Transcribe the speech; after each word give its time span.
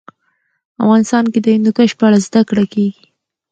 افغانستان 0.83 1.23
کې 1.31 1.39
د 1.41 1.47
هندوکش 1.55 1.89
په 1.99 2.03
اړه 2.07 2.17
زده 2.25 2.41
کړه 2.49 2.63
کېږي. 2.73 3.05